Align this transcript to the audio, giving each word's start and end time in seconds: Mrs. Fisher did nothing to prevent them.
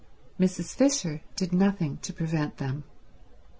Mrs. 0.39 0.73
Fisher 0.75 1.21
did 1.35 1.53
nothing 1.53 1.97
to 1.97 2.11
prevent 2.11 2.57
them. 2.57 2.85